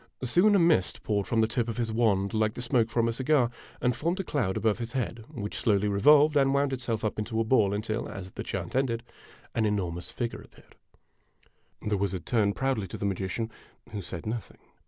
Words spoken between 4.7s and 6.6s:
his head, which slowly revolved and